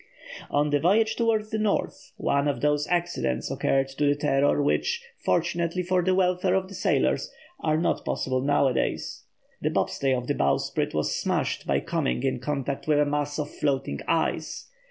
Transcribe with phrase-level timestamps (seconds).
[0.49, 5.03] On the voyage towards the North, one of those accidents occurred to the Terror which,
[5.23, 9.25] fortunately for the welfare of sailors, are not possible nowadays.
[9.61, 13.51] The bobstay of the bowsprit was smashed by coming in contact with a mass of
[13.51, 14.71] floating ice.